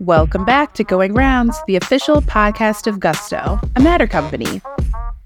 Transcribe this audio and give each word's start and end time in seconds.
Welcome 0.00 0.44
back 0.44 0.74
to 0.74 0.84
Going 0.84 1.14
Rounds, 1.14 1.56
the 1.66 1.76
official 1.76 2.20
podcast 2.20 2.86
of 2.86 3.00
Gusto, 3.00 3.58
a 3.76 3.80
matter 3.80 4.06
company. 4.06 4.60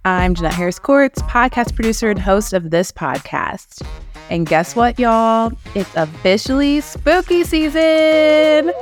I'm 0.05 0.35
Jeanette 0.35 0.55
Harris 0.55 0.79
Courts, 0.79 1.21
podcast 1.23 1.75
producer 1.75 2.09
and 2.09 2.19
host 2.19 2.53
of 2.53 2.71
this 2.71 2.93
podcast. 2.93 3.85
And 4.31 4.47
guess 4.47 4.77
what, 4.77 4.99
y'all? 4.99 5.51
It's 5.75 5.93
officially 5.97 6.83
spooky 6.83 7.43
season. 7.43 8.73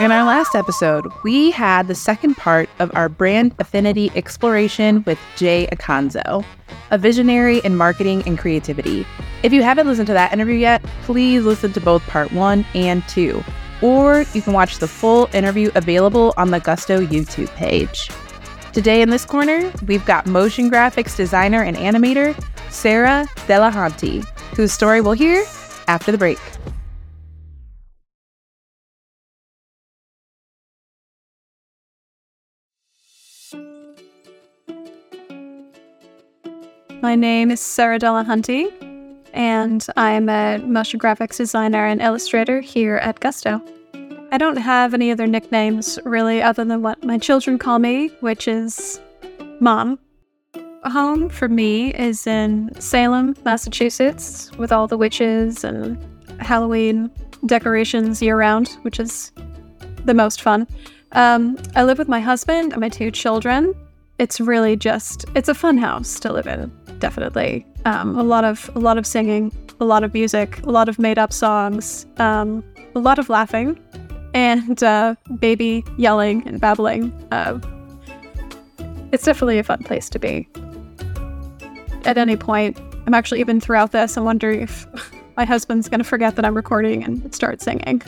In 0.00 0.10
our 0.10 0.24
last 0.24 0.54
episode, 0.54 1.06
we 1.22 1.50
had 1.50 1.86
the 1.86 1.94
second 1.94 2.36
part 2.36 2.68
of 2.78 2.90
our 2.96 3.10
brand 3.10 3.54
affinity 3.58 4.10
exploration 4.14 5.04
with 5.06 5.18
Jay 5.36 5.68
Acunzo, 5.70 6.44
a 6.90 6.96
visionary 6.96 7.58
in 7.58 7.76
marketing 7.76 8.22
and 8.26 8.38
creativity. 8.38 9.06
If 9.42 9.52
you 9.52 9.62
haven't 9.62 9.86
listened 9.86 10.06
to 10.06 10.14
that 10.14 10.32
interview 10.32 10.56
yet, 10.56 10.82
please 11.02 11.44
listen 11.44 11.74
to 11.74 11.80
both 11.80 12.02
part 12.06 12.32
one 12.32 12.64
and 12.74 13.06
two, 13.06 13.44
or 13.82 14.24
you 14.32 14.40
can 14.40 14.54
watch 14.54 14.78
the 14.78 14.88
full 14.88 15.28
interview 15.34 15.70
available 15.74 16.32
on 16.38 16.50
the 16.50 16.58
Gusto 16.58 17.04
YouTube 17.04 17.54
page. 17.54 18.08
Today 18.72 19.02
in 19.02 19.10
this 19.10 19.26
corner, 19.26 19.70
we've 19.86 20.06
got 20.06 20.26
motion 20.26 20.70
graphics 20.70 21.14
designer 21.14 21.62
and 21.62 21.76
animator 21.76 22.34
Sarah 22.70 23.26
Delahunty, 23.46 24.24
whose 24.56 24.72
story 24.72 25.02
we'll 25.02 25.12
hear 25.12 25.44
after 25.86 26.10
the 26.10 26.18
break. 26.18 26.38
My 37.12 37.16
name 37.16 37.50
is 37.50 37.60
Sarah 37.60 37.98
Delahunty, 37.98 38.72
and 39.34 39.86
I'm 39.98 40.30
a 40.30 40.56
motion 40.60 40.98
graphics 40.98 41.36
designer 41.36 41.84
and 41.84 42.00
illustrator 42.00 42.62
here 42.62 42.96
at 42.96 43.20
Gusto. 43.20 43.60
I 44.32 44.38
don't 44.38 44.56
have 44.56 44.94
any 44.94 45.10
other 45.10 45.26
nicknames 45.26 45.98
really 46.06 46.40
other 46.40 46.64
than 46.64 46.80
what 46.80 47.04
my 47.04 47.18
children 47.18 47.58
call 47.58 47.80
me, 47.80 48.08
which 48.20 48.48
is 48.48 48.98
Mom. 49.60 49.98
Home 50.84 51.28
for 51.28 51.50
me 51.50 51.92
is 51.92 52.26
in 52.26 52.70
Salem, 52.80 53.36
Massachusetts, 53.44 54.50
with 54.52 54.72
all 54.72 54.86
the 54.86 54.96
witches 54.96 55.64
and 55.64 56.02
Halloween 56.40 57.10
decorations 57.44 58.22
year 58.22 58.38
round, 58.38 58.68
which 58.84 58.98
is 58.98 59.32
the 60.06 60.14
most 60.14 60.40
fun. 60.40 60.66
Um, 61.12 61.58
I 61.76 61.84
live 61.84 61.98
with 61.98 62.08
my 62.08 62.20
husband 62.20 62.72
and 62.72 62.80
my 62.80 62.88
two 62.88 63.10
children. 63.10 63.74
It's 64.18 64.40
really 64.40 64.76
just 64.76 65.26
it's 65.34 65.50
a 65.50 65.54
fun 65.54 65.76
house 65.76 66.18
to 66.20 66.32
live 66.32 66.46
in 66.46 66.72
definitely. 67.02 67.66
Um, 67.84 68.16
a 68.16 68.22
lot 68.22 68.44
of 68.44 68.70
a 68.76 68.78
lot 68.78 68.96
of 68.96 69.06
singing, 69.06 69.52
a 69.80 69.84
lot 69.84 70.04
of 70.04 70.14
music, 70.14 70.62
a 70.62 70.70
lot 70.70 70.88
of 70.88 71.00
made 71.00 71.18
up 71.18 71.32
songs, 71.32 72.06
um, 72.18 72.64
a 72.94 73.00
lot 73.00 73.18
of 73.18 73.28
laughing, 73.28 73.78
and 74.34 74.82
uh, 74.82 75.16
baby 75.40 75.84
yelling 75.98 76.46
and 76.46 76.60
babbling. 76.60 77.12
Uh, 77.32 77.58
it's 79.12 79.24
definitely 79.24 79.58
a 79.58 79.64
fun 79.64 79.82
place 79.82 80.08
to 80.10 80.18
be. 80.18 80.48
At 82.04 82.16
any 82.16 82.36
point, 82.36 82.80
I'm 83.06 83.14
actually 83.14 83.40
even 83.40 83.60
throughout 83.60 83.90
this, 83.90 84.16
I'm 84.16 84.24
wondering 84.24 84.60
if 84.60 84.86
my 85.36 85.44
husband's 85.44 85.88
gonna 85.88 86.04
forget 86.04 86.36
that 86.36 86.44
I'm 86.44 86.54
recording 86.54 87.02
and 87.02 87.34
start 87.34 87.60
singing. 87.60 88.00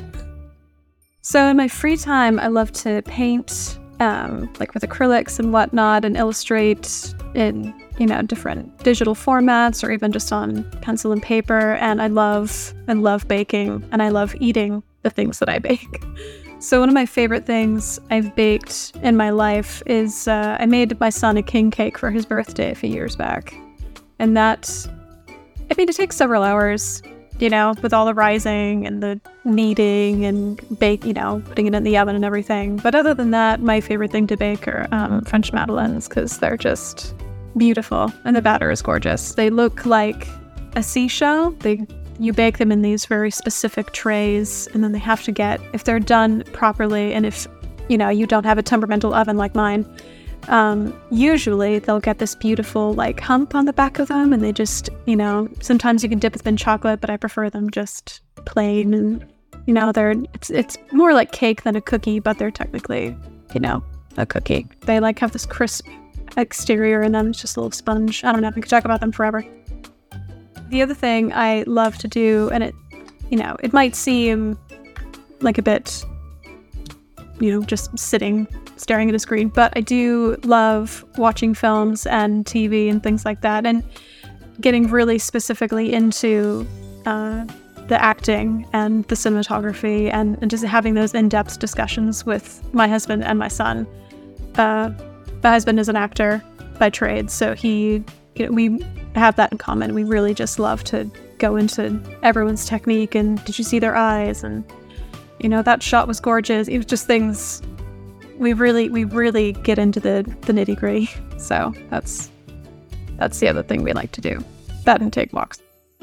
So 1.21 1.49
in 1.49 1.57
my 1.57 1.67
free 1.67 1.97
time, 1.97 2.39
I 2.39 2.47
love 2.47 2.71
to 2.85 3.03
paint, 3.03 3.77
um, 4.01 4.53
like 4.59 4.75
with 4.75 4.83
acrylics 4.83 5.39
and 5.39 5.53
whatnot, 5.53 6.05
and 6.05 6.17
illustrate 6.17 7.15
in 7.35 7.75
you 7.99 8.07
know, 8.07 8.23
different 8.23 8.77
digital 8.83 9.15
formats 9.15 9.85
or 9.85 9.91
even 9.91 10.13
just 10.13 10.33
on 10.33 10.65
pencil 10.81 11.13
and 11.13 11.23
paper. 11.23 11.75
And 11.75 12.03
I 12.03 12.09
love 12.09 12.75
and 12.89 13.03
love 13.03 13.27
baking 13.29 13.87
and 13.93 14.03
I 14.03 14.09
love 14.09 14.35
eating 14.41 14.83
the 15.03 15.11
things 15.11 15.39
that 15.39 15.49
I 15.49 15.59
bake. 15.59 16.03
So 16.61 16.81
one 16.81 16.89
of 16.89 16.95
my 16.95 17.05
favorite 17.05 17.45
things 17.45 18.01
I've 18.11 18.35
baked 18.35 18.93
in 19.03 19.19
my 19.19 19.29
life 19.29 19.83
is 19.85 20.27
uh, 20.27 20.57
I 20.59 20.65
made 20.65 20.99
my 20.99 21.11
son 21.11 21.37
a 21.37 21.43
king 21.43 21.71
cake 21.71 21.99
for 21.99 22.11
his 22.11 22.25
birthday 22.25 22.71
a 22.71 22.75
few 22.75 22.89
years 22.89 23.17
back, 23.17 23.55
and 24.19 24.35
that 24.39 24.89
I 25.71 25.75
mean 25.77 25.91
it 25.91 25.95
takes 25.95 26.17
several 26.17 26.43
hours, 26.43 27.03
you 27.39 27.51
know, 27.51 27.75
with 27.83 27.93
all 27.93 28.07
the 28.07 28.15
rising 28.15 28.87
and 28.87 29.03
the 29.03 29.21
kneading 29.45 30.25
and 30.25 30.79
bake, 30.79 31.05
you 31.05 31.13
know, 31.13 31.43
putting 31.47 31.67
it 31.67 31.75
in 31.75 31.83
the 31.83 31.97
oven 31.99 32.15
and 32.15 32.25
everything. 32.25 32.77
But 32.77 32.95
other 32.95 33.15
than 33.15 33.33
that, 33.33 33.61
my 33.61 33.81
favorite 33.81 34.13
thing 34.13 34.27
to 34.29 34.37
bake 34.37 34.69
are 34.69 34.87
um, 34.93 35.23
French 35.23 35.53
madeleines 35.53 36.09
because 36.09 36.39
they're 36.39 36.57
just 36.57 37.15
beautiful 37.57 38.13
and 38.25 38.37
the 38.37 38.43
batter 38.43 38.71
is 38.71 38.83
gorgeous. 38.83 39.35
They 39.35 39.51
look 39.51 39.85
like 39.85 40.29
a 40.77 40.83
seashell. 40.83 41.51
They 41.53 41.87
you 42.21 42.33
bake 42.33 42.59
them 42.59 42.71
in 42.71 42.83
these 42.83 43.07
very 43.07 43.31
specific 43.31 43.93
trays 43.93 44.69
and 44.69 44.85
then 44.85 44.93
they 44.93 44.99
have 45.01 45.25
to 45.25 45.33
get 45.33 45.61
if 45.73 45.83
they're 45.83 45.99
done 45.99 46.45
properly 46.53 47.13
and 47.13 47.27
if 47.27 47.49
you 47.89 47.99
know 47.99 48.09
you 48.09 48.25
don't 48.25 48.45
have 48.45 48.57
a 48.57 48.63
temperamental 48.63 49.13
oven 49.13 49.37
like 49.37 49.55
mine 49.57 49.85
um, 50.49 50.99
usually 51.11 51.79
they'll 51.79 52.01
get 52.01 52.19
this 52.19 52.35
beautiful 52.35 52.93
like 52.95 53.21
hump 53.21 53.55
on 53.55 53.65
the 53.65 53.73
back 53.73 53.99
of 53.99 54.09
them 54.09 54.33
and 54.33 54.43
they 54.43 54.53
just 54.53 54.91
you 55.07 55.17
know 55.17 55.49
sometimes 55.61 56.03
you 56.03 56.09
can 56.09 56.19
dip 56.19 56.33
them 56.33 56.55
in 56.55 56.57
chocolate 56.57 57.01
but 57.01 57.11
i 57.11 57.17
prefer 57.17 57.49
them 57.49 57.71
just 57.71 58.21
plain 58.45 58.93
and 58.93 59.27
you 59.67 59.73
know 59.73 59.93
they're 59.93 60.15
it's, 60.35 60.51
it's 60.51 60.77
more 60.93 61.15
like 61.15 61.33
cake 61.33 61.63
than 61.63 61.77
a 61.77 61.81
cookie 61.81 62.19
but 62.19 62.39
they're 62.39 62.51
technically 62.51 63.17
you 63.55 63.61
know 63.61 63.83
a 64.17 64.27
cookie 64.27 64.67
they 64.83 65.01
like 65.01 65.19
have 65.19 65.33
this 65.33 65.47
crisp 65.47 65.87
exterior 66.37 67.01
and 67.01 67.15
then 67.15 67.29
it's 67.29 67.41
just 67.41 67.57
a 67.57 67.61
little 67.61 67.73
sponge. 67.73 68.25
I 68.25 68.33
don't 68.33 68.43
know. 68.43 68.51
We 68.55 68.63
could 68.63 68.71
talk 68.71 68.85
about 68.85 69.01
them 69.01 69.13
forever. 69.13 69.45
The 70.69 70.83
other 70.83 70.95
thing 70.95 71.33
I 71.33 71.65
love 71.67 71.99
to 71.99 72.09
do, 72.09 72.51
and 72.53 72.65
it, 72.65 72.75
you 73.31 73.39
know, 73.39 73.57
it 73.63 73.73
might 73.73 73.95
seem 73.95 74.59
like 75.41 75.59
a 75.59 75.63
bit, 75.63 76.05
you 77.39 77.53
know, 77.53 77.63
just 77.65 77.97
sitting 77.99 78.49
staring 78.77 79.09
at 79.09 79.15
a 79.15 79.19
screen, 79.19 79.49
but 79.49 79.73
I 79.77 79.81
do 79.81 80.37
love 80.45 81.05
watching 81.17 81.55
films 81.55 82.07
and 82.07 82.45
TV 82.45 82.91
and 82.91 83.03
things 83.03 83.25
like 83.25 83.41
that, 83.43 83.67
and 83.67 83.83
getting 84.61 84.89
really 84.89 85.19
specifically 85.19 85.93
into 85.93 86.67
uh, 87.07 87.45
the 87.89 88.01
acting 88.01 88.67
and 88.73 89.05
the 89.09 89.15
cinematography, 89.15 90.13
and, 90.13 90.39
and 90.41 90.51
just 90.51 90.65
having 90.65 90.95
those 90.95 91.15
in-depth 91.15 91.59
discussions 91.59 92.25
with 92.25 92.63
my 92.73 92.89
husband 92.89 93.25
and 93.25 93.39
my 93.39 93.49
son. 93.49 93.87
Uh, 94.57 94.91
my 95.43 95.51
husband 95.51 95.79
is 95.79 95.89
an 95.89 95.97
actor 95.97 96.43
by 96.79 96.91
trade, 96.91 97.31
so 97.31 97.55
he, 97.55 98.03
you 98.35 98.47
know, 98.47 98.53
we 98.53 98.85
have 99.15 99.37
that 99.37 99.53
in 99.53 99.59
common. 99.59 99.95
We 99.95 100.05
really 100.05 100.35
just 100.35 100.59
love 100.59 100.83
to 100.85 101.11
go 101.39 101.57
into 101.57 102.01
everyone's 102.23 102.65
technique 102.65 103.15
and 103.15 103.45
did 103.45 103.59
you 103.59 103.65
see 103.65 103.79
their 103.79 103.97
eyes 103.97 104.45
and 104.45 104.65
you 105.41 105.49
know 105.49 105.63
that 105.63 105.83
shot 105.83 106.09
was 106.09 106.21
gorgeous. 106.21 106.69
It 106.69 106.77
was 106.77 106.87
just 106.87 107.07
things 107.07 107.61
we 108.39 108.53
really 108.53 108.89
we 108.89 109.05
really 109.05 109.53
get 109.53 109.79
into 109.79 110.01
the 110.01 110.23
the 110.43 110.53
nitty 110.53 110.77
gritty. 110.77 111.11
So 111.39 111.73
that's 111.91 112.31
that's 113.17 113.39
the 113.39 113.49
other 113.49 113.63
thing 113.63 113.83
we 113.83 113.93
like 113.93 114.13
to 114.13 114.21
do. 114.21 114.43
That 114.85 115.01
and 115.01 115.13
take 115.13 115.33
walks, 115.33 115.61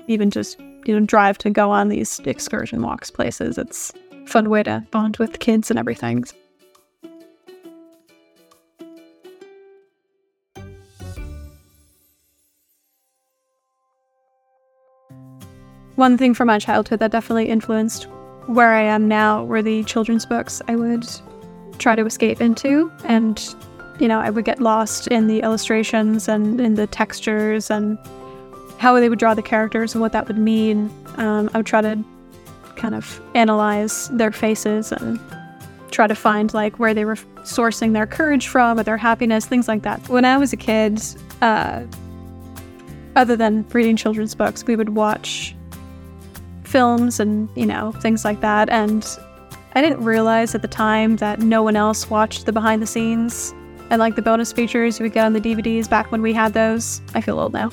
even 0.08 0.32
just 0.32 0.60
you 0.86 1.00
know 1.00 1.06
drive 1.06 1.38
to 1.40 1.50
go 1.50 1.72
on 1.72 1.90
these 1.90 2.20
excursion 2.22 2.82
walks 2.82 3.12
places. 3.12 3.58
It's 3.58 3.92
fun 4.26 4.50
way 4.50 4.64
to 4.64 4.86
bond 4.92 5.18
with 5.18 5.40
kids 5.40 5.70
and 5.70 5.78
everything. 5.78 6.26
One 15.96 16.18
thing 16.18 16.34
from 16.34 16.48
my 16.48 16.58
childhood 16.58 17.00
that 17.00 17.12
definitely 17.12 17.48
influenced 17.48 18.08
where 18.48 18.74
I 18.74 18.82
am 18.82 19.08
now 19.08 19.44
were 19.44 19.62
the 19.62 19.84
children's 19.84 20.26
books 20.26 20.62
I 20.68 20.76
would 20.76 21.06
try 21.82 21.96
to 21.96 22.06
escape 22.06 22.40
into. 22.40 22.92
And, 23.06 23.44
you 24.00 24.08
know, 24.08 24.20
I 24.20 24.30
would 24.30 24.46
get 24.46 24.62
lost 24.62 25.08
in 25.08 25.28
the 25.28 25.42
illustrations 25.42 26.28
and 26.28 26.62
in 26.62 26.76
the 26.76 26.88
textures 26.88 27.70
and 27.70 27.98
how 28.78 29.00
they 29.00 29.10
would 29.10 29.20
draw 29.20 29.34
the 29.34 29.42
characters 29.42 29.94
and 29.94 30.02
what 30.02 30.12
that 30.14 30.28
would 30.28 30.38
mean. 30.38 30.90
Um, 31.18 31.50
I 31.54 31.58
would 31.58 31.66
try 31.66 31.82
to 31.82 32.04
kind 32.76 32.96
of 32.96 33.22
analyze 33.36 34.10
their 34.10 34.32
faces 34.32 34.92
and 34.92 35.20
try 35.92 36.08
to 36.08 36.16
find 36.16 36.54
like 36.54 36.80
where 36.80 36.94
they 36.94 37.06
were 37.06 37.18
sourcing 37.44 37.94
their 37.94 38.08
courage 38.08 38.48
from 38.48 38.80
or 38.80 38.84
their 38.84 38.98
happiness, 38.98 39.46
things 39.46 39.68
like 39.68 39.84
that. 39.84 40.08
When 40.08 40.26
I 40.26 40.38
was 40.38 40.54
a 40.54 40.58
kid, 40.58 41.02
uh, 41.42 41.84
other 43.16 43.36
than 43.36 43.68
reading 43.70 43.98
children's 43.98 44.36
books, 44.36 44.66
we 44.66 44.76
would 44.76 44.90
watch 44.90 45.56
films 46.64 47.20
and, 47.20 47.50
you 47.56 47.66
know, 47.66 47.92
things 47.92 48.24
like 48.24 48.40
that. 48.42 48.70
And 48.70 49.06
I 49.74 49.82
didn't 49.82 50.04
realize 50.04 50.54
at 50.54 50.62
the 50.62 50.68
time 50.68 51.16
that 51.18 51.40
no 51.40 51.64
one 51.64 51.76
else 51.76 52.10
watched 52.10 52.46
the 52.46 52.52
behind 52.52 52.82
the 52.82 52.88
scenes 52.88 53.54
and 53.90 54.00
like 54.00 54.16
the 54.16 54.22
bonus 54.22 54.52
features 54.52 55.00
you 55.00 55.04
would 55.04 55.14
get 55.14 55.26
on 55.26 55.34
the 55.34 55.42
DVDs 55.42 55.90
back 55.90 56.12
when 56.12 56.22
we 56.22 56.34
had 56.34 56.54
those. 56.54 57.02
I 57.14 57.22
feel 57.22 57.40
old 57.40 57.54
now. 57.54 57.72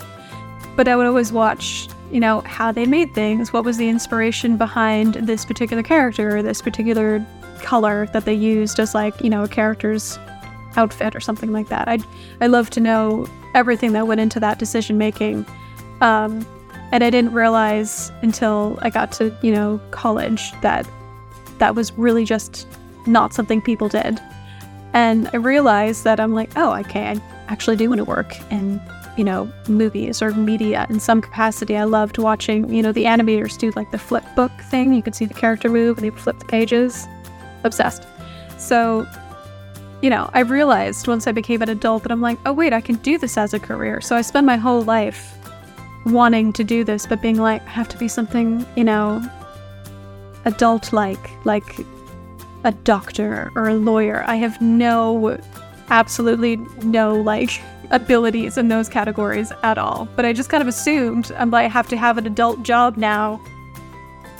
But 0.76 0.88
I 0.88 0.96
would 0.96 1.06
always 1.06 1.32
watch, 1.32 1.88
you 2.12 2.20
know, 2.20 2.40
how 2.42 2.72
they 2.72 2.86
made 2.86 3.14
things. 3.14 3.52
What 3.52 3.64
was 3.64 3.76
the 3.76 3.88
inspiration 3.88 4.56
behind 4.56 5.14
this 5.14 5.44
particular 5.44 5.82
character 5.82 6.36
or 6.36 6.42
this 6.42 6.62
particular 6.62 7.24
color 7.62 8.06
that 8.12 8.24
they 8.24 8.34
used 8.34 8.78
as 8.78 8.94
like, 8.94 9.20
you 9.20 9.30
know, 9.30 9.44
a 9.44 9.48
character's 9.48 10.18
outfit 10.76 11.14
or 11.14 11.20
something 11.20 11.52
like 11.52 11.68
that. 11.68 11.88
I'd 11.88 12.04
I 12.40 12.46
love 12.46 12.70
to 12.70 12.80
know 12.80 13.26
everything 13.54 13.92
that 13.92 14.06
went 14.06 14.20
into 14.20 14.40
that 14.40 14.58
decision 14.58 14.98
making. 14.98 15.46
Um, 16.00 16.46
and 16.92 17.04
I 17.04 17.10
didn't 17.10 17.32
realize 17.32 18.10
until 18.22 18.78
I 18.82 18.90
got 18.90 19.12
to, 19.12 19.36
you 19.42 19.52
know, 19.52 19.80
college 19.90 20.52
that 20.62 20.88
that 21.58 21.74
was 21.74 21.92
really 21.92 22.24
just 22.24 22.66
not 23.06 23.32
something 23.32 23.60
people 23.60 23.88
did. 23.88 24.20
And 24.92 25.28
I 25.32 25.36
realized 25.36 26.04
that 26.04 26.18
I'm 26.20 26.34
like, 26.34 26.50
oh, 26.56 26.74
okay, 26.80 27.08
I 27.08 27.20
actually 27.48 27.76
do 27.76 27.88
want 27.88 27.98
to 27.98 28.04
work 28.04 28.38
in, 28.50 28.80
you 29.16 29.24
know, 29.24 29.50
movies 29.68 30.22
or 30.22 30.32
media 30.32 30.86
in 30.88 31.00
some 31.00 31.20
capacity. 31.20 31.76
I 31.76 31.84
loved 31.84 32.18
watching, 32.18 32.72
you 32.72 32.82
know, 32.82 32.92
the 32.92 33.04
animators 33.04 33.58
do 33.58 33.70
like 33.76 33.90
the 33.90 33.98
flip 33.98 34.24
book 34.34 34.52
thing. 34.70 34.92
You 34.92 35.02
could 35.02 35.14
see 35.14 35.26
the 35.26 35.34
character 35.34 35.68
move 35.68 35.98
and 35.98 36.06
they 36.06 36.10
flip 36.10 36.38
the 36.38 36.46
pages. 36.46 37.06
Obsessed. 37.64 38.06
So, 38.56 39.06
you 40.00 40.10
know, 40.10 40.30
I 40.32 40.40
realized 40.40 41.06
once 41.06 41.26
I 41.26 41.32
became 41.32 41.60
an 41.60 41.68
adult 41.68 42.04
that 42.04 42.12
I'm 42.12 42.20
like, 42.20 42.38
oh, 42.46 42.52
wait, 42.52 42.72
I 42.72 42.80
can 42.80 42.96
do 42.96 43.18
this 43.18 43.36
as 43.36 43.52
a 43.52 43.58
career. 43.58 44.00
So 44.00 44.16
I 44.16 44.22
spend 44.22 44.46
my 44.46 44.56
whole 44.56 44.82
life 44.82 45.36
wanting 46.06 46.52
to 46.54 46.64
do 46.64 46.84
this, 46.84 47.06
but 47.06 47.20
being 47.20 47.38
like, 47.38 47.62
I 47.66 47.70
have 47.70 47.88
to 47.88 47.98
be 47.98 48.08
something, 48.08 48.64
you 48.76 48.84
know, 48.84 49.20
adult 50.44 50.92
like, 50.92 51.30
like 51.44 51.76
a 52.64 52.72
doctor 52.72 53.50
or 53.54 53.68
a 53.68 53.74
lawyer. 53.74 54.24
I 54.26 54.36
have 54.36 54.60
no, 54.60 55.38
absolutely 55.90 56.56
no, 56.82 57.14
like, 57.14 57.60
abilities 57.90 58.58
in 58.58 58.68
those 58.68 58.88
categories 58.88 59.52
at 59.62 59.78
all. 59.78 60.08
But 60.16 60.24
I 60.24 60.32
just 60.32 60.50
kind 60.50 60.60
of 60.60 60.68
assumed 60.68 61.32
I'm 61.36 61.50
like, 61.50 61.64
I 61.64 61.68
have 61.68 61.88
to 61.88 61.96
have 61.96 62.18
an 62.18 62.26
adult 62.26 62.62
job 62.62 62.96
now. 62.96 63.40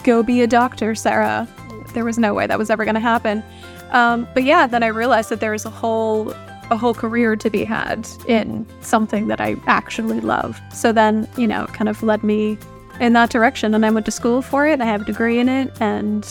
Go 0.04 0.22
be 0.22 0.42
a 0.42 0.46
doctor, 0.46 0.94
Sarah. 0.94 1.48
There 1.94 2.04
was 2.04 2.18
no 2.18 2.34
way 2.34 2.46
that 2.46 2.58
was 2.58 2.70
ever 2.70 2.84
going 2.84 2.94
to 2.94 3.00
happen. 3.00 3.42
Um, 3.90 4.28
but 4.34 4.44
yeah, 4.44 4.66
then 4.66 4.82
I 4.82 4.88
realized 4.88 5.30
that 5.30 5.40
there 5.40 5.52
was 5.52 5.64
a 5.64 5.70
whole 5.70 6.34
a 6.70 6.76
whole 6.76 6.92
career 6.92 7.34
to 7.34 7.48
be 7.48 7.64
had 7.64 8.06
in 8.26 8.66
something 8.82 9.28
that 9.28 9.40
I 9.40 9.56
actually 9.66 10.20
love. 10.20 10.60
So 10.70 10.92
then, 10.92 11.26
you 11.38 11.46
know, 11.46 11.64
it 11.64 11.72
kind 11.72 11.88
of 11.88 12.02
led 12.02 12.22
me 12.22 12.58
in 13.00 13.12
that 13.12 13.30
direction. 13.30 13.74
And 13.74 13.84
I 13.84 13.90
went 13.90 14.06
to 14.06 14.12
school 14.12 14.42
for 14.42 14.66
it. 14.66 14.80
I 14.80 14.84
have 14.84 15.02
a 15.02 15.04
degree 15.04 15.38
in 15.38 15.48
it. 15.48 15.70
And 15.80 16.26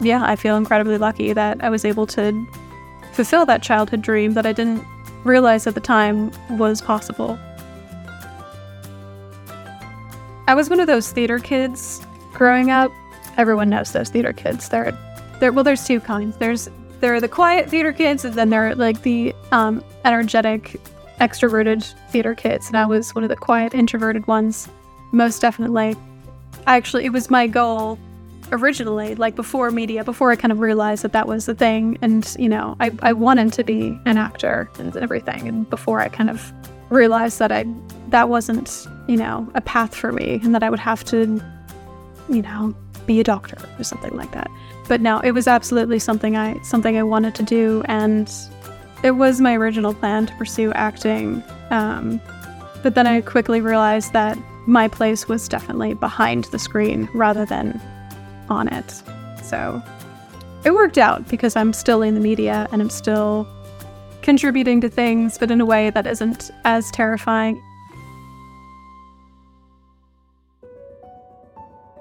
yeah, 0.00 0.22
I 0.24 0.36
feel 0.36 0.56
incredibly 0.56 0.98
lucky 0.98 1.32
that 1.32 1.62
I 1.62 1.70
was 1.70 1.84
able 1.84 2.06
to 2.08 2.46
fulfill 3.12 3.46
that 3.46 3.62
childhood 3.62 4.02
dream 4.02 4.34
that 4.34 4.46
I 4.46 4.52
didn't 4.52 4.84
realize 5.24 5.66
at 5.66 5.74
the 5.74 5.80
time 5.80 6.30
was 6.58 6.80
possible. 6.80 7.38
I 10.48 10.54
was 10.54 10.70
one 10.70 10.78
of 10.78 10.86
those 10.86 11.10
theater 11.10 11.38
kids 11.38 12.00
growing 12.32 12.70
up. 12.70 12.90
Everyone 13.36 13.68
knows 13.68 13.92
those 13.92 14.10
theater 14.10 14.32
kids. 14.32 14.68
They're, 14.68 14.96
they're 15.40 15.52
well, 15.52 15.64
there's 15.64 15.84
two 15.84 16.00
kinds. 16.00 16.36
There's 16.36 16.68
there 17.00 17.14
are 17.14 17.20
the 17.20 17.28
quiet 17.28 17.68
theater 17.68 17.92
kids, 17.92 18.24
and 18.24 18.34
then 18.34 18.50
there 18.50 18.68
are 18.68 18.74
like 18.74 19.02
the 19.02 19.34
um, 19.52 19.84
energetic, 20.04 20.80
extroverted 21.20 21.92
theater 22.10 22.34
kids. 22.34 22.68
And 22.68 22.76
I 22.76 22.86
was 22.86 23.14
one 23.14 23.22
of 23.22 23.28
the 23.28 23.36
quiet, 23.36 23.74
introverted 23.74 24.26
ones, 24.26 24.68
most 25.12 25.40
definitely. 25.40 25.96
Actually, 26.66 27.04
it 27.04 27.12
was 27.12 27.30
my 27.30 27.46
goal 27.46 27.98
originally, 28.52 29.14
like 29.14 29.34
before 29.34 29.70
media, 29.70 30.04
before 30.04 30.30
I 30.30 30.36
kind 30.36 30.52
of 30.52 30.60
realized 30.60 31.02
that 31.02 31.12
that 31.12 31.26
was 31.26 31.46
the 31.46 31.54
thing. 31.54 31.98
And, 32.02 32.34
you 32.38 32.48
know, 32.48 32.76
I, 32.80 32.90
I 33.00 33.12
wanted 33.12 33.52
to 33.54 33.64
be 33.64 33.98
an 34.04 34.18
actor 34.18 34.70
and 34.78 34.96
everything. 34.96 35.48
And 35.48 35.68
before 35.68 36.00
I 36.00 36.08
kind 36.08 36.30
of 36.30 36.52
realized 36.90 37.38
that 37.38 37.50
I, 37.50 37.66
that 38.08 38.28
wasn't, 38.28 38.86
you 39.08 39.16
know, 39.16 39.50
a 39.54 39.60
path 39.60 39.94
for 39.94 40.12
me 40.12 40.40
and 40.42 40.54
that 40.54 40.62
I 40.62 40.70
would 40.70 40.78
have 40.78 41.04
to, 41.06 41.40
you 42.28 42.42
know, 42.42 42.74
be 43.06 43.20
a 43.20 43.24
doctor 43.24 43.58
or 43.78 43.84
something 43.84 44.16
like 44.16 44.32
that. 44.32 44.50
But 44.88 45.00
no, 45.00 45.20
it 45.20 45.32
was 45.32 45.48
absolutely 45.48 45.98
something 45.98 46.36
I, 46.36 46.60
something 46.62 46.96
I 46.96 47.02
wanted 47.02 47.34
to 47.36 47.42
do. 47.42 47.82
And 47.86 48.32
it 49.02 49.12
was 49.12 49.40
my 49.40 49.54
original 49.54 49.94
plan 49.94 50.26
to 50.26 50.34
pursue 50.34 50.72
acting. 50.72 51.42
Um, 51.70 52.20
but 52.82 52.94
then 52.94 53.06
I 53.06 53.20
quickly 53.20 53.60
realized 53.60 54.12
that 54.12 54.38
my 54.66 54.88
place 54.88 55.28
was 55.28 55.48
definitely 55.48 55.94
behind 55.94 56.44
the 56.44 56.58
screen 56.58 57.08
rather 57.14 57.46
than 57.46 57.80
on 58.48 58.68
it. 58.68 59.02
So 59.42 59.82
it 60.64 60.74
worked 60.74 60.98
out 60.98 61.28
because 61.28 61.54
I'm 61.54 61.72
still 61.72 62.02
in 62.02 62.14
the 62.14 62.20
media 62.20 62.68
and 62.72 62.82
I'm 62.82 62.90
still 62.90 63.46
contributing 64.22 64.80
to 64.80 64.88
things, 64.88 65.38
but 65.38 65.52
in 65.52 65.60
a 65.60 65.64
way 65.64 65.90
that 65.90 66.06
isn't 66.06 66.50
as 66.64 66.90
terrifying. 66.90 67.62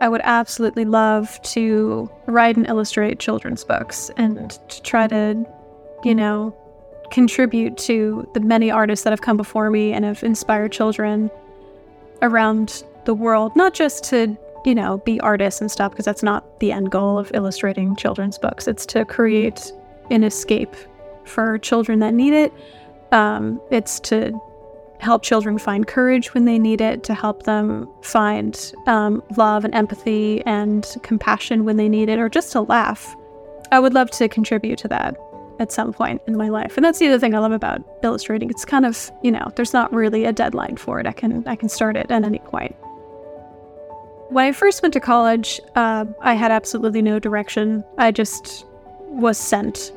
I 0.01 0.09
would 0.09 0.21
absolutely 0.23 0.85
love 0.85 1.39
to 1.43 2.09
write 2.25 2.57
and 2.57 2.67
illustrate 2.67 3.19
children's 3.19 3.63
books 3.63 4.11
and 4.17 4.51
to 4.69 4.81
try 4.81 5.07
to, 5.07 5.45
you 6.03 6.15
know, 6.15 6.55
contribute 7.11 7.77
to 7.77 8.27
the 8.33 8.39
many 8.39 8.71
artists 8.71 9.03
that 9.03 9.11
have 9.11 9.21
come 9.21 9.37
before 9.37 9.69
me 9.69 9.93
and 9.93 10.03
have 10.03 10.23
inspired 10.23 10.71
children 10.71 11.29
around 12.21 12.83
the 13.05 13.13
world, 13.13 13.55
not 13.55 13.73
just 13.73 14.03
to 14.05 14.37
you 14.65 14.73
know, 14.73 14.97
be 14.97 15.19
artists 15.19 15.61
and 15.61 15.71
stuff, 15.71 15.91
because 15.91 16.05
that's 16.05 16.23
not 16.23 16.59
the 16.59 16.71
end 16.71 16.91
goal 16.91 17.19
of 17.19 17.31
illustrating 17.33 17.95
children's 17.95 18.37
books. 18.37 18.67
It's 18.67 18.85
to 18.87 19.05
create 19.05 19.71
an 20.09 20.23
escape 20.23 20.75
for 21.23 21.57
children 21.59 21.99
that 21.99 22.13
need 22.13 22.33
it. 22.33 22.53
Um, 23.11 23.61
it's 23.69 23.99
to 24.01 24.37
help 24.99 25.21
children 25.21 25.59
find 25.59 25.85
courage 25.85 26.33
when 26.33 26.45
they 26.45 26.57
need 26.57 26.81
it, 26.81 27.03
to 27.03 27.13
help 27.13 27.43
them 27.43 27.87
find 28.01 28.73
um, 28.87 29.21
love 29.37 29.65
and 29.65 29.75
empathy 29.75 30.41
and 30.45 30.95
compassion 31.03 31.63
when 31.63 31.77
they 31.77 31.87
need 31.87 32.09
it, 32.09 32.17
or 32.17 32.27
just 32.27 32.51
to 32.53 32.61
laugh. 32.61 33.15
I 33.71 33.79
would 33.79 33.93
love 33.93 34.09
to 34.11 34.27
contribute 34.27 34.79
to 34.79 34.87
that 34.87 35.15
at 35.59 35.71
some 35.71 35.93
point 35.93 36.21
in 36.27 36.37
my 36.37 36.49
life. 36.49 36.77
And 36.77 36.85
that's 36.85 36.99
the 36.99 37.07
other 37.07 37.19
thing 37.19 37.33
I 37.35 37.39
love 37.39 37.51
about 37.51 37.81
illustrating. 38.03 38.49
It's 38.49 38.65
kind 38.65 38.85
of, 38.85 39.11
you 39.23 39.31
know, 39.31 39.51
there's 39.55 39.73
not 39.73 39.93
really 39.93 40.25
a 40.25 40.33
deadline 40.33 40.77
for 40.77 40.99
it. 40.99 41.07
I 41.07 41.11
can 41.11 41.47
I 41.47 41.55
can 41.55 41.69
start 41.69 41.95
it 41.95 42.11
at 42.11 42.23
any 42.23 42.39
point. 42.39 42.75
When 44.29 44.45
I 44.45 44.51
first 44.51 44.81
went 44.81 44.93
to 44.93 44.99
college, 44.99 45.61
uh, 45.75 46.05
I 46.21 46.33
had 46.33 46.51
absolutely 46.51 47.01
no 47.01 47.19
direction. 47.19 47.83
I 47.97 48.11
just 48.11 48.65
was 49.07 49.37
sent. 49.37 49.91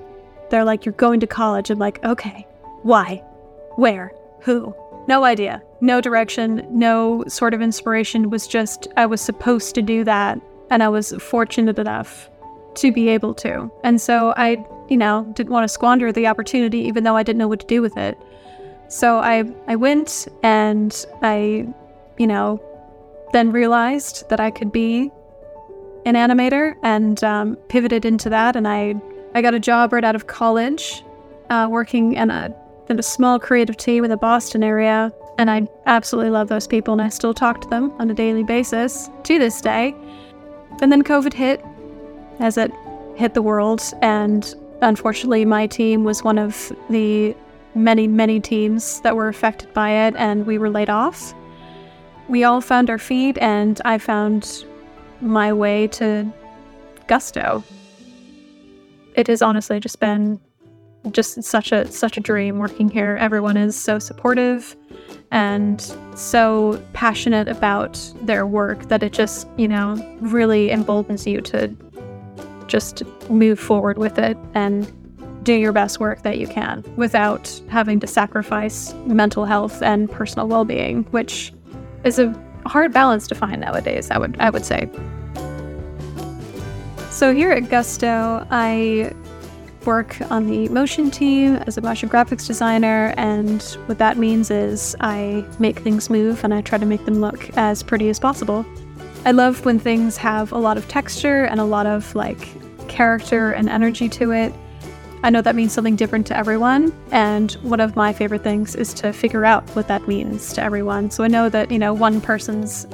They're 0.50 0.64
like, 0.64 0.84
You're 0.84 0.92
going 0.94 1.20
to 1.20 1.26
college. 1.26 1.70
I'm 1.70 1.78
like, 1.78 2.04
Okay, 2.04 2.46
why? 2.82 3.16
Where? 3.76 4.12
Who? 4.40 4.74
No 5.06 5.24
idea. 5.24 5.62
No 5.80 6.00
direction, 6.00 6.66
no 6.70 7.24
sort 7.28 7.54
of 7.54 7.62
inspiration. 7.62 8.24
It 8.24 8.30
was 8.30 8.46
just, 8.46 8.88
I 8.96 9.06
was 9.06 9.20
supposed 9.20 9.74
to 9.76 9.82
do 9.82 10.04
that. 10.04 10.40
And 10.70 10.82
I 10.82 10.88
was 10.88 11.12
fortunate 11.12 11.78
enough 11.78 12.28
to 12.80 12.92
be 12.92 13.08
able 13.08 13.34
to. 13.34 13.70
And 13.84 14.00
so 14.00 14.34
I, 14.36 14.64
you 14.88 14.96
know, 14.96 15.30
didn't 15.34 15.52
want 15.52 15.64
to 15.64 15.68
squander 15.68 16.12
the 16.12 16.26
opportunity, 16.26 16.78
even 16.78 17.04
though 17.04 17.16
I 17.16 17.22
didn't 17.22 17.38
know 17.38 17.48
what 17.48 17.60
to 17.60 17.66
do 17.66 17.82
with 17.82 17.96
it. 17.96 18.18
So 18.88 19.18
I, 19.18 19.44
I 19.66 19.76
went 19.76 20.28
and 20.42 21.06
I, 21.22 21.68
you 22.18 22.26
know, 22.26 22.60
then 23.32 23.52
realized 23.52 24.28
that 24.30 24.40
I 24.40 24.50
could 24.50 24.72
be 24.72 25.10
an 26.06 26.14
animator 26.14 26.74
and 26.82 27.22
um, 27.22 27.56
pivoted 27.68 28.04
into 28.04 28.30
that. 28.30 28.56
And 28.56 28.66
I, 28.66 28.94
I 29.34 29.42
got 29.42 29.54
a 29.54 29.60
job 29.60 29.92
right 29.92 30.04
out 30.04 30.14
of 30.14 30.26
college, 30.26 31.04
uh, 31.50 31.68
working 31.70 32.14
in 32.14 32.30
a 32.30 32.54
in 32.88 32.98
a 32.98 33.02
small 33.02 33.38
creative 33.38 33.76
team 33.76 34.02
in 34.02 34.10
the 34.10 34.16
Boston 34.16 34.62
area. 34.62 35.12
And 35.36 35.50
I 35.50 35.68
absolutely 35.86 36.30
love 36.30 36.48
those 36.48 36.66
people, 36.66 36.92
and 36.92 37.02
I 37.02 37.10
still 37.10 37.34
talk 37.34 37.60
to 37.60 37.68
them 37.68 37.92
on 37.98 38.10
a 38.10 38.14
daily 38.14 38.42
basis 38.42 39.10
to 39.24 39.38
this 39.38 39.60
day. 39.60 39.94
And 40.80 40.90
then 40.90 41.04
COVID 41.04 41.34
hit, 41.34 41.62
as 42.40 42.56
it 42.56 42.72
hit 43.16 43.34
the 43.34 43.42
world, 43.42 43.82
and 44.02 44.54
unfortunately, 44.82 45.44
my 45.44 45.66
team 45.66 46.04
was 46.04 46.22
one 46.22 46.38
of 46.38 46.72
the 46.90 47.34
many, 47.74 48.06
many 48.06 48.40
teams 48.40 49.00
that 49.02 49.16
were 49.16 49.28
affected 49.28 49.72
by 49.74 49.90
it, 49.90 50.14
and 50.16 50.46
we 50.46 50.58
were 50.58 50.70
laid 50.70 50.90
off 50.90 51.34
we 52.28 52.44
all 52.44 52.60
found 52.60 52.90
our 52.90 52.98
feet, 52.98 53.38
and 53.38 53.80
I 53.84 53.98
found 53.98 54.64
my 55.20 55.52
way 55.52 55.88
to 55.88 56.30
Gusto. 57.06 57.64
It 59.14 59.26
has 59.26 59.42
honestly 59.42 59.80
just 59.80 59.98
been 59.98 60.38
just 61.10 61.42
such 61.42 61.72
a 61.72 61.90
such 61.90 62.16
a 62.16 62.20
dream 62.20 62.58
working 62.58 62.90
here. 62.90 63.16
Everyone 63.18 63.56
is 63.56 63.74
so 63.74 63.98
supportive 63.98 64.76
and 65.30 65.80
so 66.14 66.82
passionate 66.92 67.48
about 67.48 68.00
their 68.22 68.46
work 68.46 68.88
that 68.88 69.02
it 69.02 69.12
just, 69.12 69.48
you 69.56 69.68
know, 69.68 69.96
really 70.20 70.70
emboldens 70.70 71.26
you 71.26 71.40
to 71.40 71.68
just 72.68 73.02
move 73.28 73.58
forward 73.58 73.98
with 73.98 74.18
it 74.18 74.36
and 74.54 74.92
do 75.44 75.54
your 75.54 75.72
best 75.72 75.98
work 75.98 76.22
that 76.22 76.38
you 76.38 76.46
can 76.46 76.84
without 76.96 77.60
having 77.68 77.98
to 78.00 78.06
sacrifice 78.06 78.92
mental 79.06 79.44
health 79.44 79.82
and 79.82 80.10
personal 80.10 80.46
well-being, 80.46 81.04
which 81.04 81.52
is 82.04 82.18
a 82.18 82.34
hard 82.66 82.92
balance 82.92 83.26
to 83.26 83.34
find 83.34 83.60
nowadays, 83.60 84.10
I 84.10 84.18
would 84.18 84.36
I 84.38 84.50
would 84.50 84.64
say. 84.64 84.90
So 87.10 87.34
here 87.34 87.50
at 87.50 87.68
Gusto, 87.70 88.46
I 88.50 89.12
work 89.84 90.20
on 90.30 90.46
the 90.46 90.68
motion 90.68 91.10
team 91.10 91.56
as 91.66 91.78
a 91.78 91.80
motion 91.80 92.08
graphics 92.08 92.46
designer, 92.46 93.14
and 93.16 93.62
what 93.86 93.98
that 93.98 94.18
means 94.18 94.50
is 94.50 94.94
I 95.00 95.44
make 95.58 95.78
things 95.78 96.10
move 96.10 96.44
and 96.44 96.52
I 96.52 96.60
try 96.60 96.78
to 96.78 96.86
make 96.86 97.04
them 97.06 97.20
look 97.20 97.48
as 97.56 97.82
pretty 97.82 98.08
as 98.10 98.20
possible. 98.20 98.66
I 99.24 99.32
love 99.32 99.64
when 99.64 99.78
things 99.78 100.16
have 100.16 100.52
a 100.52 100.58
lot 100.58 100.78
of 100.78 100.88
texture 100.88 101.44
and 101.44 101.60
a 101.60 101.64
lot 101.64 101.86
of 101.86 102.14
like 102.14 102.48
character 102.88 103.52
and 103.52 103.68
energy 103.68 104.08
to 104.08 104.32
it. 104.32 104.54
I 105.22 105.30
know 105.30 105.42
that 105.42 105.56
means 105.56 105.72
something 105.72 105.96
different 105.96 106.26
to 106.28 106.36
everyone. 106.36 106.92
And 107.10 107.52
one 107.62 107.80
of 107.80 107.96
my 107.96 108.12
favorite 108.12 108.44
things 108.44 108.74
is 108.76 108.94
to 108.94 109.12
figure 109.12 109.44
out 109.44 109.68
what 109.70 109.88
that 109.88 110.06
means 110.06 110.52
to 110.54 110.62
everyone. 110.62 111.10
So 111.10 111.24
I 111.24 111.28
know 111.28 111.48
that, 111.48 111.70
you 111.70 111.78
know, 111.78 111.92
one 111.92 112.20
person's, 112.20 112.86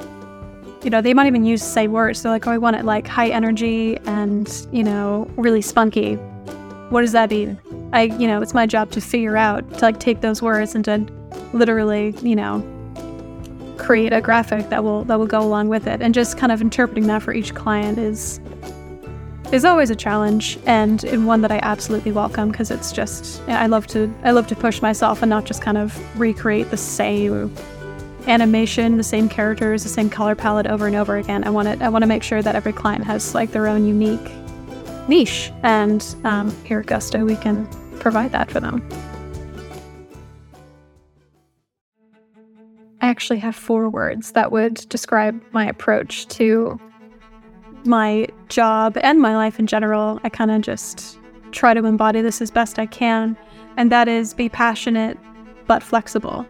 you 0.83 0.89
know, 0.89 1.01
they 1.01 1.13
might 1.13 1.27
even 1.27 1.45
use 1.45 1.61
the 1.61 1.67
same 1.67 1.91
words. 1.91 2.23
They're 2.23 2.31
like, 2.31 2.47
oh, 2.47 2.51
I 2.51 2.57
want 2.57 2.75
it 2.75 2.83
like 2.83 3.07
high 3.07 3.29
energy 3.29 3.97
and, 4.05 4.67
you 4.71 4.83
know, 4.83 5.29
really 5.37 5.61
spunky. 5.61 6.15
What 6.89 7.01
does 7.01 7.11
that 7.11 7.29
mean? 7.29 7.59
I, 7.93 8.03
you 8.03 8.27
know, 8.27 8.41
it's 8.41 8.53
my 8.53 8.65
job 8.65 8.91
to 8.91 9.01
figure 9.01 9.37
out, 9.37 9.71
to 9.75 9.85
like 9.85 9.99
take 9.99 10.21
those 10.21 10.41
words 10.41 10.75
and 10.75 10.83
to 10.85 11.05
literally, 11.53 12.15
you 12.21 12.35
know, 12.35 12.59
create 13.77 14.13
a 14.13 14.21
graphic 14.21 14.69
that 14.69 14.83
will 14.83 15.03
that 15.05 15.19
will 15.19 15.27
go 15.27 15.41
along 15.41 15.69
with 15.69 15.87
it. 15.87 16.01
And 16.01 16.13
just 16.13 16.37
kind 16.37 16.51
of 16.51 16.61
interpreting 16.61 17.07
that 17.07 17.21
for 17.21 17.33
each 17.33 17.53
client 17.53 17.97
is 17.97 18.39
is 19.51 19.63
always 19.63 19.89
a 19.89 19.95
challenge 19.95 20.57
and, 20.65 21.03
and 21.03 21.27
one 21.27 21.41
that 21.41 21.51
I 21.51 21.59
absolutely 21.61 22.11
welcome 22.11 22.49
because 22.51 22.71
it's 22.71 22.91
just 22.91 23.41
I 23.47 23.67
love 23.67 23.87
to 23.87 24.13
I 24.23 24.31
love 24.31 24.47
to 24.47 24.55
push 24.55 24.81
myself 24.81 25.21
and 25.21 25.29
not 25.29 25.45
just 25.45 25.61
kind 25.61 25.77
of 25.77 26.19
recreate 26.19 26.71
the 26.71 26.77
same 26.77 27.55
animation, 28.27 28.97
the 28.97 29.03
same 29.03 29.29
characters, 29.29 29.83
the 29.83 29.89
same 29.89 30.09
color 30.09 30.35
palette 30.35 30.65
over 30.65 30.87
and 30.87 30.95
over 30.95 31.17
again. 31.17 31.43
I 31.43 31.51
want 31.51 31.67
it 31.67 31.81
I 31.81 31.89
want 31.89 32.03
to 32.03 32.07
make 32.07 32.23
sure 32.23 32.41
that 32.41 32.55
every 32.55 32.73
client 32.73 33.03
has 33.05 33.35
like 33.35 33.51
their 33.51 33.67
own 33.67 33.85
unique 33.85 34.31
niche 35.07 35.51
and 35.61 36.15
um, 36.23 36.55
here 36.63 36.79
at 36.79 36.87
Gusto 36.87 37.23
we 37.23 37.35
can 37.35 37.67
provide 37.99 38.31
that 38.31 38.49
for 38.49 38.59
them. 38.59 38.87
I 43.05 43.09
actually 43.09 43.37
have 43.37 43.55
four 43.55 43.87
words 43.87 44.31
that 44.31 44.51
would 44.51 44.83
describe 44.89 45.39
my 45.51 45.67
approach 45.67 46.27
to 46.29 46.79
my 47.83 48.27
job 48.49 48.97
and 48.99 49.21
my 49.21 49.35
life 49.35 49.59
in 49.59 49.67
general, 49.67 50.19
I 50.23 50.29
kind 50.29 50.49
of 50.49 50.61
just 50.61 51.19
try 51.51 51.75
to 51.75 51.85
embody 51.85 52.21
this 52.21 52.41
as 52.41 52.49
best 52.49 52.79
I 52.79 52.87
can. 52.87 53.37
And 53.77 53.91
that 53.91 54.07
is 54.07 54.33
be 54.33 54.49
passionate 54.49 55.19
but 55.67 55.83
flexible. 55.83 56.47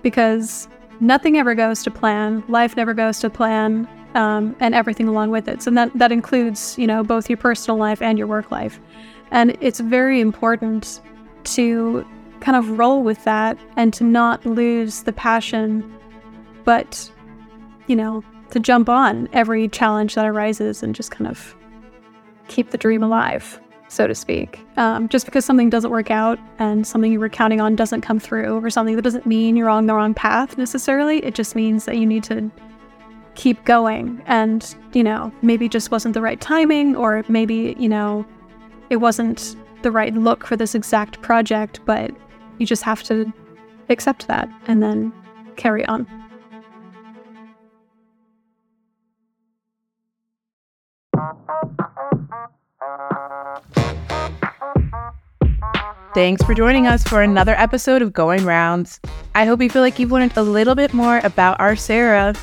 Because 0.00 0.66
nothing 1.00 1.36
ever 1.36 1.54
goes 1.54 1.82
to 1.82 1.90
plan, 1.90 2.42
life 2.48 2.74
never 2.74 2.94
goes 2.94 3.18
to 3.18 3.28
plan, 3.28 3.86
um, 4.14 4.56
and 4.60 4.74
everything 4.74 5.08
along 5.08 5.28
with 5.28 5.46
it. 5.46 5.60
So 5.60 5.70
that, 5.72 5.92
that 5.98 6.10
includes, 6.10 6.78
you 6.78 6.86
know, 6.86 7.04
both 7.04 7.28
your 7.28 7.36
personal 7.36 7.76
life 7.76 8.00
and 8.00 8.16
your 8.16 8.28
work 8.28 8.50
life. 8.50 8.80
And 9.30 9.54
it's 9.60 9.80
very 9.80 10.22
important 10.22 11.02
to 11.44 12.06
kind 12.46 12.56
of 12.56 12.78
roll 12.78 13.02
with 13.02 13.24
that 13.24 13.58
and 13.74 13.92
to 13.92 14.04
not 14.04 14.46
lose 14.46 15.02
the 15.02 15.12
passion, 15.12 15.82
but, 16.62 17.10
you 17.88 17.96
know, 17.96 18.22
to 18.50 18.60
jump 18.60 18.88
on 18.88 19.28
every 19.32 19.66
challenge 19.68 20.14
that 20.14 20.24
arises 20.24 20.80
and 20.80 20.94
just 20.94 21.10
kind 21.10 21.28
of 21.28 21.56
keep 22.46 22.70
the 22.70 22.78
dream 22.78 23.02
alive, 23.02 23.60
so 23.88 24.06
to 24.06 24.14
speak. 24.14 24.64
Um, 24.76 25.08
just 25.08 25.26
because 25.26 25.44
something 25.44 25.70
doesn't 25.70 25.90
work 25.90 26.12
out 26.12 26.38
and 26.60 26.86
something 26.86 27.10
you 27.10 27.18
were 27.18 27.28
counting 27.28 27.60
on 27.60 27.74
doesn't 27.74 28.02
come 28.02 28.20
through 28.20 28.64
or 28.64 28.70
something 28.70 28.94
that 28.94 29.02
doesn't 29.02 29.26
mean 29.26 29.56
you're 29.56 29.68
on 29.68 29.88
the 29.88 29.94
wrong 29.94 30.14
path 30.14 30.56
necessarily. 30.56 31.24
It 31.24 31.34
just 31.34 31.56
means 31.56 31.84
that 31.86 31.96
you 31.96 32.06
need 32.06 32.22
to 32.24 32.48
keep 33.34 33.64
going 33.64 34.22
and, 34.26 34.72
you 34.92 35.02
know, 35.02 35.32
maybe 35.42 35.68
just 35.68 35.90
wasn't 35.90 36.14
the 36.14 36.22
right 36.22 36.40
timing 36.40 36.94
or 36.94 37.24
maybe, 37.26 37.74
you 37.76 37.88
know, 37.88 38.24
it 38.88 38.98
wasn't 38.98 39.56
the 39.82 39.90
right 39.90 40.14
look 40.14 40.46
for 40.46 40.54
this 40.54 40.76
exact 40.76 41.20
project, 41.22 41.80
but 41.84 42.14
you 42.58 42.66
just 42.66 42.82
have 42.82 43.02
to 43.04 43.32
accept 43.88 44.26
that 44.28 44.48
and 44.66 44.82
then 44.82 45.12
carry 45.56 45.84
on. 45.86 46.06
Thanks 56.14 56.42
for 56.44 56.54
joining 56.54 56.86
us 56.86 57.04
for 57.04 57.20
another 57.20 57.54
episode 57.58 58.00
of 58.00 58.14
Going 58.14 58.46
Rounds. 58.46 59.00
I 59.34 59.44
hope 59.44 59.60
you 59.60 59.68
feel 59.68 59.82
like 59.82 59.98
you've 59.98 60.12
learned 60.12 60.34
a 60.36 60.42
little 60.42 60.74
bit 60.74 60.94
more 60.94 61.20
about 61.24 61.60
our 61.60 61.76
Sarah. 61.76 62.34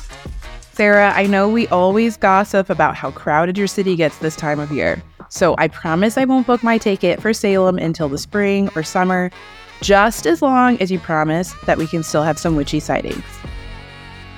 Sarah, 0.72 1.12
I 1.12 1.26
know 1.26 1.48
we 1.48 1.66
always 1.68 2.16
gossip 2.16 2.70
about 2.70 2.94
how 2.94 3.10
crowded 3.10 3.58
your 3.58 3.66
city 3.66 3.96
gets 3.96 4.18
this 4.18 4.36
time 4.36 4.60
of 4.60 4.70
year. 4.70 5.02
So 5.28 5.56
I 5.58 5.66
promise 5.66 6.16
I 6.16 6.24
won't 6.24 6.46
book 6.46 6.62
my 6.62 6.78
ticket 6.78 7.20
for 7.20 7.32
Salem 7.32 7.78
until 7.78 8.08
the 8.08 8.18
spring 8.18 8.70
or 8.76 8.84
summer, 8.84 9.32
just 9.84 10.26
as 10.26 10.40
long 10.40 10.80
as 10.80 10.90
you 10.90 10.98
promise 10.98 11.52
that 11.66 11.76
we 11.76 11.86
can 11.86 12.02
still 12.02 12.22
have 12.22 12.38
some 12.38 12.56
witchy 12.56 12.80
sightings. 12.80 13.22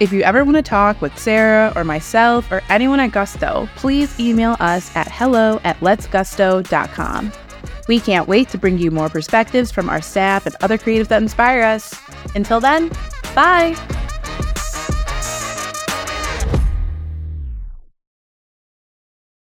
If 0.00 0.12
you 0.12 0.22
ever 0.22 0.44
want 0.44 0.56
to 0.56 0.62
talk 0.62 1.00
with 1.00 1.16
Sarah 1.16 1.72
or 1.76 1.84
myself 1.84 2.50
or 2.50 2.62
anyone 2.68 2.98
at 2.98 3.12
Gusto, 3.12 3.68
please 3.76 4.18
email 4.18 4.56
us 4.58 4.94
at 4.96 5.08
hello 5.08 5.60
at 5.62 5.78
letsgusto.com. 5.78 7.32
We 7.86 8.00
can't 8.00 8.26
wait 8.26 8.48
to 8.48 8.58
bring 8.58 8.78
you 8.78 8.90
more 8.90 9.08
perspectives 9.08 9.70
from 9.70 9.88
our 9.88 10.02
staff 10.02 10.46
and 10.46 10.56
other 10.62 10.76
creatives 10.76 11.08
that 11.08 11.22
inspire 11.22 11.62
us. 11.62 11.94
Until 12.34 12.58
then, 12.58 12.90
bye! 13.36 13.76